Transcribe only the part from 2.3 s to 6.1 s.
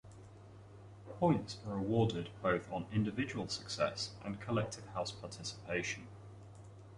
both on individual success and collective house participation.